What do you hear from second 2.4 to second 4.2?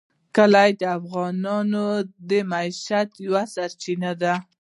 معیشت یوه سرچینه